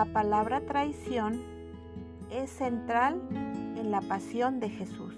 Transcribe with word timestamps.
La 0.00 0.06
palabra 0.14 0.62
traición 0.62 1.42
es 2.30 2.48
central 2.48 3.20
en 3.76 3.90
la 3.90 4.00
pasión 4.00 4.58
de 4.58 4.70
Jesús. 4.70 5.14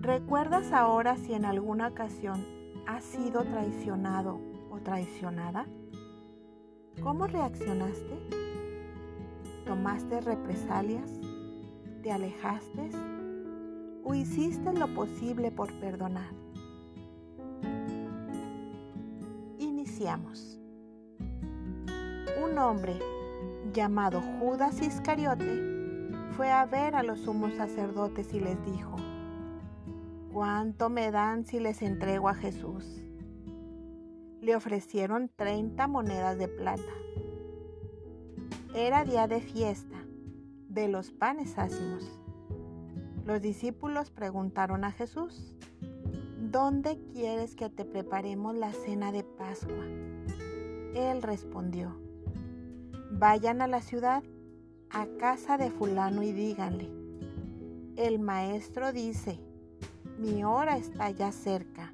¿Recuerdas 0.00 0.70
ahora 0.70 1.16
si 1.16 1.34
en 1.34 1.44
alguna 1.44 1.88
ocasión 1.88 2.46
has 2.86 3.02
sido 3.02 3.42
traicionado 3.42 4.38
o 4.70 4.78
traicionada? 4.78 5.66
¿Cómo 7.02 7.26
reaccionaste? 7.26 8.20
¿Tomaste 9.66 10.20
represalias? 10.20 11.10
¿Te 12.04 12.12
alejaste? 12.12 12.88
¿O 14.04 14.14
hiciste 14.14 14.72
lo 14.74 14.86
posible 14.94 15.50
por 15.50 15.72
perdonar? 15.80 16.32
Iniciamos. 19.58 20.61
Un 22.42 22.58
hombre 22.58 22.98
llamado 23.72 24.20
Judas 24.40 24.82
Iscariote 24.82 25.62
fue 26.36 26.50
a 26.50 26.66
ver 26.66 26.96
a 26.96 27.04
los 27.04 27.20
sumos 27.20 27.54
sacerdotes 27.54 28.34
y 28.34 28.40
les 28.40 28.62
dijo, 28.64 28.96
¿cuánto 30.32 30.90
me 30.90 31.12
dan 31.12 31.46
si 31.46 31.60
les 31.60 31.82
entrego 31.82 32.28
a 32.28 32.34
Jesús? 32.34 33.04
Le 34.40 34.56
ofrecieron 34.56 35.30
30 35.36 35.86
monedas 35.86 36.36
de 36.36 36.48
plata. 36.48 36.92
Era 38.74 39.04
día 39.04 39.28
de 39.28 39.40
fiesta, 39.40 40.04
de 40.68 40.88
los 40.88 41.12
panes 41.12 41.58
ácimos. 41.58 42.18
Los 43.24 43.40
discípulos 43.40 44.10
preguntaron 44.10 44.82
a 44.82 44.90
Jesús, 44.90 45.54
¿dónde 46.40 46.98
quieres 47.12 47.54
que 47.54 47.70
te 47.70 47.84
preparemos 47.84 48.56
la 48.56 48.72
cena 48.72 49.12
de 49.12 49.22
Pascua? 49.22 49.86
Él 50.94 51.22
respondió, 51.22 51.96
vayan 53.12 53.62
a 53.62 53.66
la 53.66 53.80
ciudad, 53.80 54.22
a 54.90 55.06
casa 55.18 55.58
de 55.58 55.70
fulano 55.70 56.22
y 56.22 56.32
díganle, 56.32 56.90
el 57.96 58.18
maestro 58.18 58.92
dice, 58.92 59.38
mi 60.18 60.44
hora 60.44 60.76
está 60.76 61.10
ya 61.10 61.30
cerca, 61.30 61.92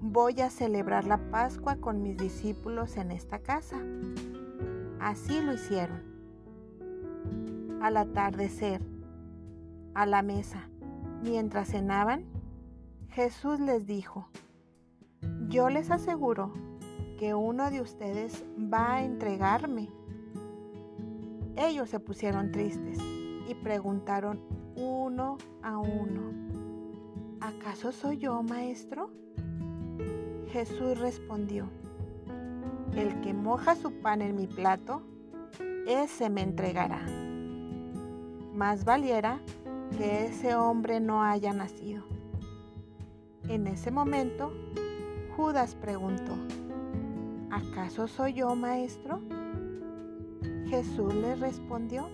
voy 0.00 0.40
a 0.40 0.50
celebrar 0.50 1.06
la 1.06 1.30
Pascua 1.30 1.76
con 1.76 2.02
mis 2.02 2.16
discípulos 2.16 2.96
en 2.96 3.10
esta 3.10 3.38
casa. 3.38 3.80
Así 5.00 5.40
lo 5.40 5.54
hicieron. 5.54 6.02
Al 7.80 7.96
atardecer, 7.96 8.80
a 9.94 10.06
la 10.06 10.22
mesa. 10.22 10.68
Mientras 11.22 11.70
cenaban, 11.70 12.24
Jesús 13.08 13.58
les 13.60 13.86
dijo, 13.86 14.28
yo 15.48 15.70
les 15.70 15.90
aseguro 15.90 16.52
que 17.18 17.34
uno 17.34 17.70
de 17.70 17.80
ustedes 17.80 18.44
va 18.72 18.96
a 18.96 19.04
entregarme. 19.04 19.88
Ellos 21.56 21.88
se 21.88 22.00
pusieron 22.00 22.52
tristes 22.52 22.98
y 23.48 23.54
preguntaron 23.54 24.40
uno 24.76 25.38
a 25.62 25.78
uno, 25.78 26.32
¿acaso 27.40 27.92
soy 27.92 28.18
yo, 28.18 28.42
maestro? 28.42 29.10
Jesús 30.52 30.98
respondió, 30.98 31.68
el 32.94 33.20
que 33.22 33.32
moja 33.32 33.74
su 33.74 33.90
pan 34.00 34.20
en 34.20 34.36
mi 34.36 34.46
plato, 34.46 35.02
ese 35.86 36.28
me 36.28 36.42
entregará. 36.42 37.00
Más 38.54 38.84
valiera 38.84 39.40
que 39.96 40.26
ese 40.26 40.54
hombre 40.54 41.00
no 41.00 41.22
haya 41.22 41.54
nacido. 41.54 42.04
En 43.48 43.66
ese 43.66 43.90
momento, 43.90 44.52
Judas 45.36 45.74
preguntó, 45.74 46.32
¿acaso 47.50 48.08
soy 48.08 48.34
yo, 48.34 48.54
maestro? 48.56 49.20
Jesús 50.68 51.14
le 51.14 51.36
respondió, 51.36 52.08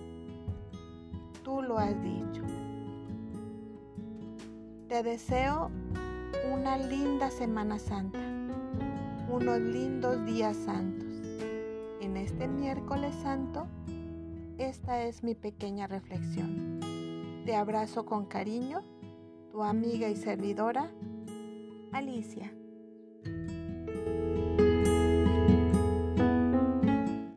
tú 1.43 1.61
lo 1.61 1.77
has 1.77 1.99
dicho. 2.03 2.43
Te 4.87 5.01
deseo 5.01 5.71
una 6.51 6.77
linda 6.77 7.31
Semana 7.31 7.79
Santa, 7.79 8.19
unos 9.27 9.59
lindos 9.59 10.23
días 10.25 10.55
santos. 10.55 11.07
En 11.99 12.15
este 12.15 12.47
miércoles 12.47 13.15
santo, 13.23 13.65
esta 14.59 15.03
es 15.03 15.23
mi 15.23 15.33
pequeña 15.33 15.87
reflexión. 15.87 16.79
Te 17.45 17.55
abrazo 17.55 18.05
con 18.05 18.25
cariño, 18.27 18.83
tu 19.51 19.63
amiga 19.63 20.09
y 20.09 20.15
servidora, 20.15 20.91
Alicia. 21.91 22.53